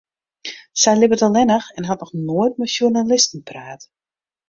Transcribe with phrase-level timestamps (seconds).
[0.83, 3.81] Sy libbet allinnich en hat noch noait mei sjoernalisten praat.